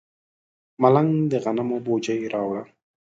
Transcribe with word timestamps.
ملنګ 0.81 1.11
د 1.31 1.33
غنمو 1.43 1.77
بوجۍ 1.85 2.21
راوړه. 2.33 2.63